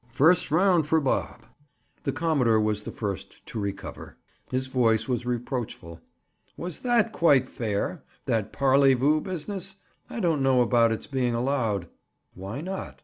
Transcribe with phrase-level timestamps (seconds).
[0.09, 1.45] First round for Bob!
[2.05, 4.17] The commodore was the first to recover.
[4.49, 6.01] His voice was reproachful.
[6.57, 9.75] "Was that quite fair?—that parleyvoo business?
[10.09, 11.87] I don't know about it's being allowed."
[12.33, 12.99] "Why not?"